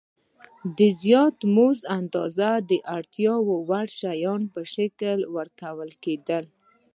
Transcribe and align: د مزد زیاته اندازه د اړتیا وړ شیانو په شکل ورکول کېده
د 0.77 0.79
مزد 0.79 0.95
زیاته 1.03 1.45
اندازه 1.99 2.49
د 2.69 2.71
اړتیا 2.95 3.33
وړ 3.47 3.85
شیانو 3.99 4.51
په 4.53 4.61
شکل 4.73 5.19
ورکول 5.35 5.91
کېده 6.03 6.39